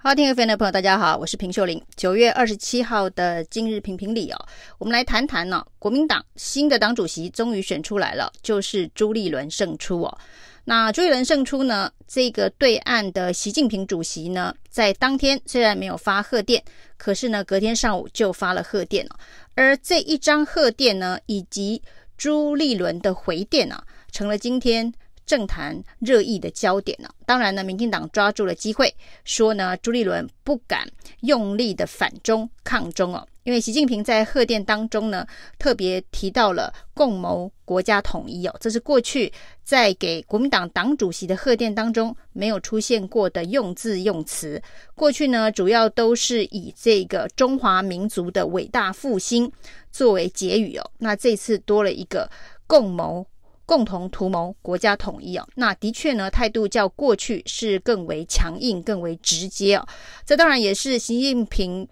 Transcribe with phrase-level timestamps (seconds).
[0.00, 1.82] 好，听 FM 的朋友，大家好，我是平秀玲。
[1.96, 4.46] 九月二十七号的今日评评理哦，
[4.78, 10.18] 我们来谈谈呢、国民党新的党主席终于选出来了，就是朱立伦胜出哦。
[10.64, 16.62] 那朱立伦胜出呢，这个对岸的习近平主席呢，在当天虽然没有发贺电，
[16.96, 19.18] 可是呢，隔天上午就发了贺电了。
[19.56, 21.82] 而这一张贺电呢，以及
[22.16, 24.94] 朱立伦的回电呢、啊，成了今天。
[25.28, 28.92] 政坛热议的焦点呢，当然呢，民进党抓住了机会，
[29.26, 30.90] 说呢，朱立伦不敢
[31.20, 35.26] 用力的反中抗中哦，因为习近平在贺电当中呢，
[35.58, 39.30] 特别提到了共谋国家统一哦，这是过去
[39.62, 44.60] 在给国民党党主席的贺电当中没有出现过的用字用词。
[44.94, 49.52] 过去呢，主要都是以这个中华民族的伟大复兴
[49.92, 52.30] 作为结语哦，那这次多了一个
[52.66, 53.26] 共谋。
[53.68, 59.86] 共同图谋国家统一哦，那的确呢，态度较过去是更为强硬、更为直接哦。
[60.24, 61.86] 这当然也是习近平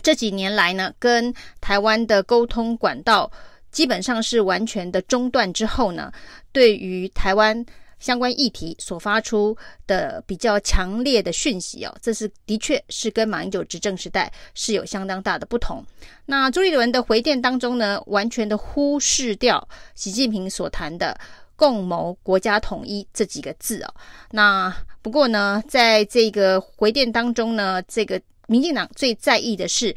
[0.00, 3.30] 这几年来呢，跟台湾的沟通管道
[3.70, 6.10] 基本上是完全的中断之后呢，
[6.50, 7.66] 对于台湾。
[7.98, 15.82] 相关议题所发出的比较强烈的讯息哦，这是的确是跟马英九执政时代是有相当大的不同。
[16.26, 21.18] 那朱立伦的回电当中呢，完全的忽视掉习近平所谈的
[21.56, 23.94] “共谋国家统一”这几个字哦。
[24.30, 29.88] 那不过呢，在这个回电当中呢，这个民进党最在意的是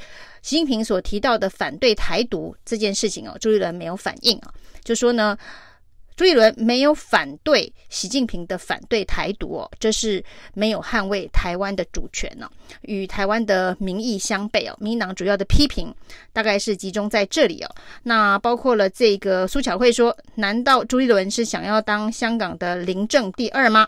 [0.41, 4.53] 习近平所提到的反对台独这件事情哦，朱立伦没有反应啊，
[4.83, 5.37] 就说呢。
[6.19, 10.21] 朱立伦没有反对习近平的反对台独哦，这是
[10.53, 14.75] 没有捍卫台湾的主权呢，与台湾的民意相悖哦。
[14.81, 15.95] 民党主要的批评
[16.33, 17.73] 大概是集中在这里哦。
[18.03, 23.87] 那包括了这个苏巧慧说：“难道朱立伦是想要当香港的林政第二吗？”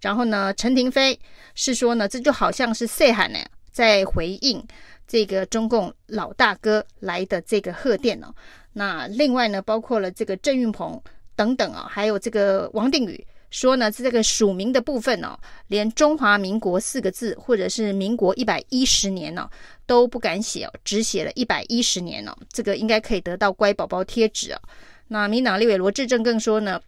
[0.00, 1.20] 然后呢，陈亭妃
[1.54, 3.38] 是说呢，这就好像是细汉呢
[3.70, 4.66] 在回应
[5.06, 8.28] 这个中共老大哥来的这个贺电哦。
[8.72, 10.98] 那另外呢，包括了这个郑运鹏。
[11.36, 15.38] 等等啊，还有这个王定宇说呢，这个署名的部分哦，
[15.68, 19.48] 连中华民国四个字或者是民国一百一十年呢
[19.86, 24.60] 都不敢写哦，只写了一百一十年哦，这个应该可以得到乖宝宝贴纸啊。
[25.08, 26.80] 那民党立委罗志正更说呢，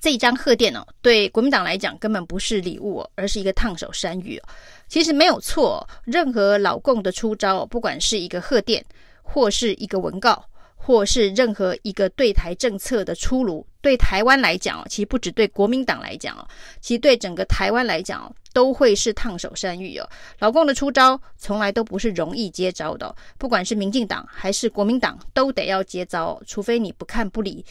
[0.00, 4.44] 这一张贺电哦，对国民党来讲根本不是礼物哦，而是一个烫手山芋哦。
[4.88, 8.84] 其实没有错，任何老共的出招，不管是一个贺电
[9.22, 10.44] 或是一个文告。
[10.88, 16.48] 或是任何一个对台政策的出炉，对台湾来讲哦，其实不只对国民党来讲哦，
[16.80, 20.08] 其实对整个台湾来讲哦，都会是烫手山芋哦。
[20.38, 27.62] 老共的出招从来都不是容易接招的，不管是民进党还是国民党，都得要接招哦，除非你不看不理，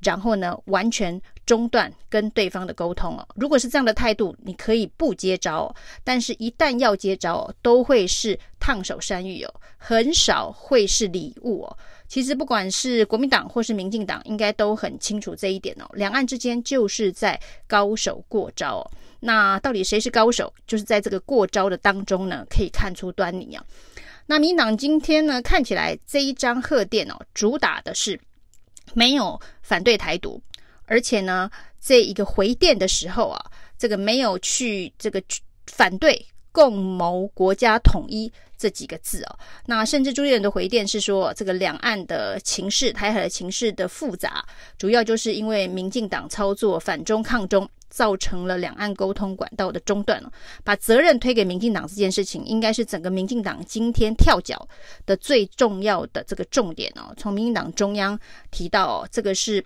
[0.00, 3.26] 然后呢，完全中断跟对方的沟通哦。
[3.36, 11.78] 如果是这样的态度，你可以不接招，但是一旦要接招哦，都会是烫手山芋哦，很少会是礼物哦。
[12.08, 15.88] 其实不管是国民党或是民进党，应该都很清楚这一点哦。
[15.94, 18.90] 两岸之间就是在高手过招哦。
[19.20, 20.52] 那到底谁是高手？
[20.66, 23.64] 就是在这个过招的当中呢，可以看出端倪啊。
[24.26, 28.18] 那民党今天呢，看起来这一张贺电哦，主打的是
[28.94, 30.40] 没有反对台独，
[30.84, 31.50] 而且呢，
[31.80, 33.44] 这一个回电的时候啊，
[33.78, 35.22] 这个没有去这个
[35.66, 38.32] 反对共谋国家统一。
[38.58, 44.42] 这几个字哦，那甚至朱立伦的回电是说，这个两岸的情势、台海的情势的复杂，
[44.78, 50.32] 主要就是因为民进党操作反中抗中，造成了两岸沟通管道的中断了。
[50.64, 54.66] 把责任推给民进党这件事情，应该是整个民进党今天跳脚
[55.04, 57.12] 的最重要的这个重点哦。
[57.18, 58.18] 从民进党中央
[58.50, 59.62] 提到哦，这个是。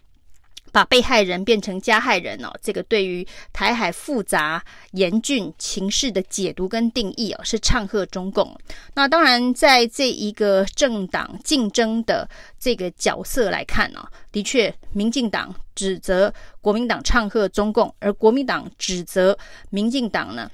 [0.72, 8.56] 把被害人变成加害人哦，这个对于台海复杂严峻情势的解读跟定义哦，是唱和中共。
[8.94, 19.36] 那当然，在这一个政党竞争的这个角色来看呢，的确，民进党指责国民党唱和中共，而国民党指责
[19.70, 20.50] 民进党呢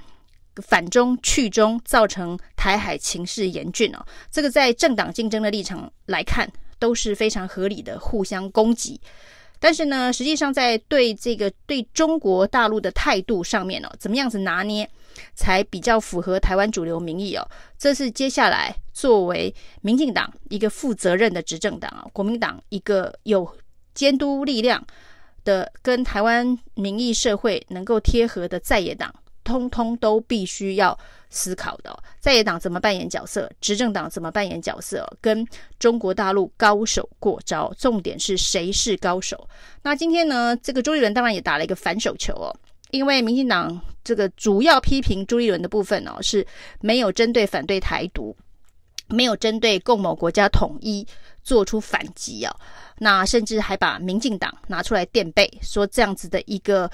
[0.56, 4.04] 反中去中，造成台海情势严峻哦。
[4.30, 9.00] 这个在政党竞争的立场来看，都是非常合理的互相攻击。
[9.58, 14.88] 但是呢，实际上在对这个对中国大陆的态度上面哦，怎么样子拿捏
[15.34, 17.48] 才比较符合台湾主流民意哦？
[17.78, 23.50] 这是接下来作为民进党一个负责任的执政党啊，国民党一个有
[23.94, 24.84] 监督力量
[25.44, 29.14] 的跟台湾民意社会能够贴合的在野党。
[29.46, 30.98] 通通都必须要
[31.30, 35.46] 思考的，在野党怎么扮演角色，执政党怎么扮演角色，跟
[35.78, 39.48] 中国大陆高手过招，重点是谁是高手？
[39.82, 42.50] 那今天呢，这个朱立伦当然也打了一个反手球哦，
[42.90, 46.44] 因为民进党这个主要批评朱立伦的部分哦，是
[46.80, 48.36] 没有针对反对台独，
[49.08, 51.06] 没有针对共谋国家统一
[51.42, 52.54] 做出反击啊，
[52.98, 56.90] 那甚至还把民进党拿出来垫背，说这样子的一个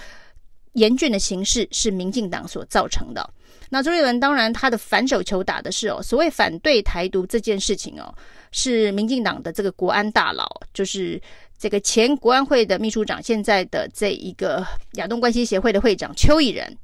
[0.72, 3.28] 严峻的形势是民进党所造成的。
[3.70, 8.14] 那朱立伦当然他的反手球打的是哦，所谓反对台独这件事情哦，
[8.50, 11.18] 是民进党的这个国安大佬，就是
[11.58, 16.76] 这个前国安会的秘书长，现在的这一个亚东关系协会的会长邱毅仁，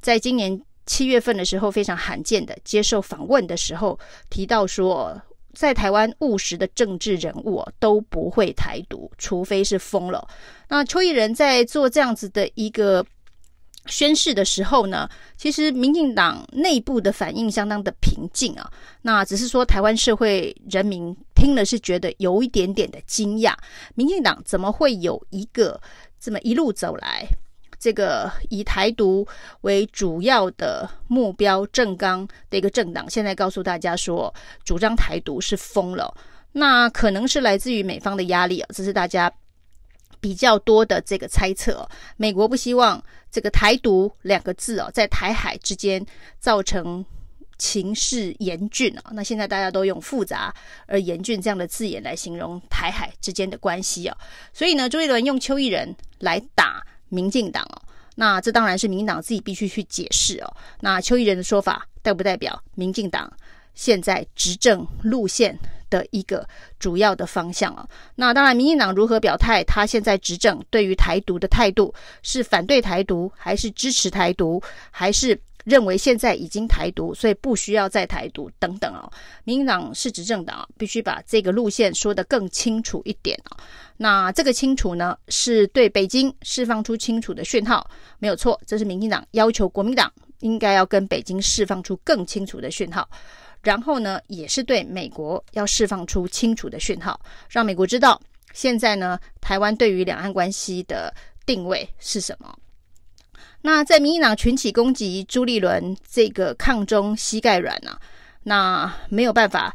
[0.00, 3.96] 在今年七月份的时候非常罕见的接受访问的时候
[4.28, 5.16] 提到说，
[5.54, 10.26] 在台湾务实的政治人物哦，都不会台独，除非是疯了。
[10.68, 13.06] 那邱毅仁在做这样子的一个。
[13.86, 18.70] 宣誓的时候呢，其实民进党内部的反应相当的平静啊。
[19.02, 23.54] 那只是说台湾社会人民听了是觉得有一点点的惊讶，
[23.94, 25.80] 民进党怎么会有一个
[26.20, 27.26] 这么一路走来，
[27.78, 29.26] 这个以台独
[29.62, 34.32] 为主要的目标政纲的一个政党，现在告诉大家说
[34.64, 36.14] 主张台独是疯了。
[36.52, 39.32] 那可能是来自于美方的压力啊，这是大家。
[40.20, 41.84] 比较多的这个猜测，
[42.16, 43.02] 美国不希望
[43.32, 46.04] 这个“台独”两个字哦，在台海之间
[46.38, 47.04] 造成
[47.56, 49.10] 情势严峻啊。
[49.12, 50.54] 那现在大家都用“复杂”
[50.86, 54.16] 而“严峻”这样的字眼来形容台海之间的关系啊。
[54.52, 57.80] 所以呢，朱一伦用邱义仁来打民进党哦，
[58.16, 60.56] 那这当然是民进党自己必须去解释哦。
[60.80, 63.32] 那邱义仁的说法代不代表民进党
[63.74, 65.58] 现在执政路线
[65.92, 66.48] 的一个
[66.78, 69.62] 主要的方向啊，那当然，民进党如何表态？
[69.64, 71.92] 他现在执政对于台独的态度
[72.22, 79.06] 是反对台独，还是支持台独，还是认为现在已经台独，所以不需要再台独等等啊？
[79.44, 83.58] 民进党是执政党，必须把这个路线说得更清楚一点啊。
[83.98, 87.86] 那这个清楚呢，是对北京释放出清楚的讯号，
[88.18, 90.10] 没有错，这是民进党要求国民党
[90.40, 93.06] 应该要跟北京释放出更清楚的讯号。
[93.62, 98.20] 然后呢，也是对美国要释放出清楚的讯号，让美国知道
[98.52, 101.14] 现在呢，台湾对于两岸关系的
[101.46, 102.52] 定位是什么。
[103.60, 108.00] 那在民进党群起攻击朱立伦这个抗中膝盖软啊，
[108.42, 109.72] 那没有办法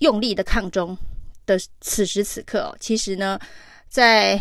[0.00, 0.96] 用力的抗中
[1.46, 3.38] 的此时此刻哦，其实呢，
[3.88, 4.38] 在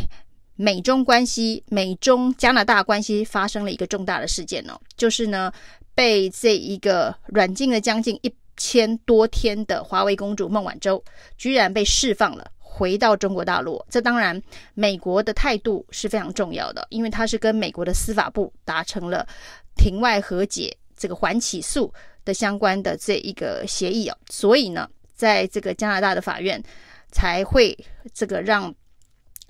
[0.58, 5.50] 美中关系、美中加拿大关系发生了一个重大的事件哦，就是呢，
[5.96, 8.34] 被这一个软禁了将近一。
[8.66, 11.04] 千多天的华为公主孟晚舟
[11.38, 13.86] 居然被释放了，回到中国大陆。
[13.90, 14.42] 这当然，
[14.74, 19.28] 美国的态度是非常重要的，因为他是跟美国的司法部达成了
[19.76, 21.94] 庭外和解、这个缓起诉
[22.24, 24.18] 的相关的这一个协议哦。
[24.30, 26.64] 所以呢，在这个加拿大的法院
[27.12, 27.78] 才会
[28.14, 28.74] 这个让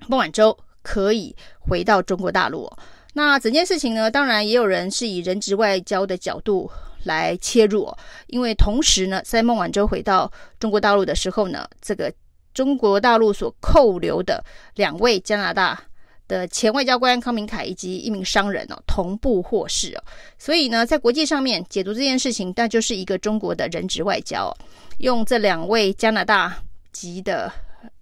[0.08, 2.68] 孟晚舟可以回到中国大陆。
[3.12, 6.68] 那整件事情呢，当然也有人是以人质外交的角度。
[7.04, 7.90] 来切入，
[8.26, 12.12] 因为同时呢，在孟晚舟回到中国大陆的时候呢，这个
[12.52, 15.80] 中国大陆所扣留的两位加拿大
[16.26, 20.02] 的前外交官康明凯以及一名商人哦，同步获释哦，
[20.38, 24.56] 所以呢，在国际上面解读这件事情，那就是一个中国的人质外交，
[24.98, 26.56] 用这两位加拿大
[26.92, 27.52] 籍的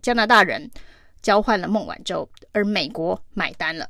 [0.00, 0.70] 加拿大人
[1.22, 3.88] 交换了孟晚舟，而美国买单了。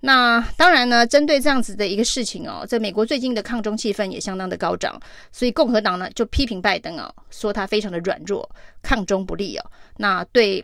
[0.00, 5.00] 那当然呢，针对这样子的一个事情哦，在美国最近的抗中气氛也相当的高涨，
[5.32, 8.48] 所以共和党呢就批评拜登啊，说他非常的软弱，
[8.82, 9.64] 抗中不利哦。
[9.96, 10.62] 那对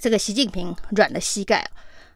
[0.00, 1.68] 这个习近平软了膝盖。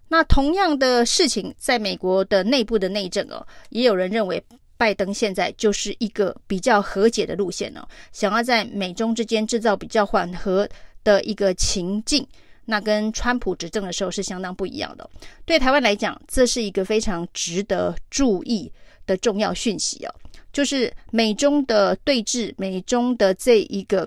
[0.07, 4.43] 那同样的事情，在美国的内部的内政哦，也有人认为
[4.77, 10.69] 拜登现在就是一个比较和解的路线哦，想要在美中之间制造比较缓和
[11.03, 12.25] 的一个情境。
[12.71, 15.09] 那跟川普执政的时候是相当不一样的。
[15.47, 18.71] 对台湾来讲，这是一个非常值得注意
[19.07, 20.15] 的重要讯息哦，
[20.53, 24.07] 就是美中的对峙，美中的这一个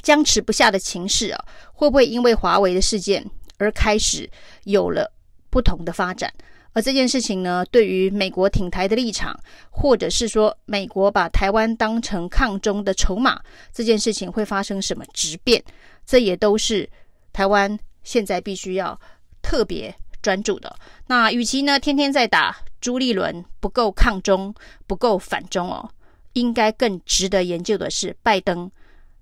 [0.00, 4.30] 僵持不下的情势啊，会不会因为华为的事件而开始
[4.62, 5.12] 有了
[5.50, 6.32] 不同的发展？
[6.74, 9.36] 而这件事情呢，对于美国挺台的立场，
[9.70, 15.60] 或者是说美国把台湾当成抗中的筹码，这件事情会发生什么质变？
[16.06, 16.88] 这也都是。
[17.32, 19.00] 台湾现在必须要
[19.40, 20.76] 特别专注的。
[21.06, 24.54] 那与其呢天天在打朱立伦不够抗中、
[24.86, 25.90] 不够反中哦，
[26.34, 28.70] 应该更值得研究的是拜登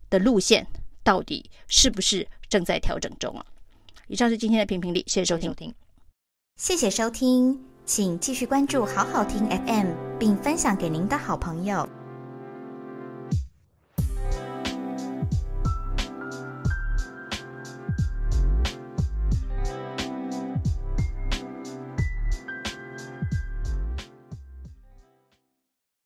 [0.08, 0.66] 的路线
[1.02, 3.44] 到底是不是正在调整中啊？
[4.08, 5.72] 以上是今天的评评理，谢谢收听。
[6.56, 9.86] 谢谢收听，请继续关注好好听 FM，
[10.18, 11.99] 并分享给您的好朋友。